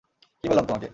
[0.41, 0.87] কী বললাম তোমাকে।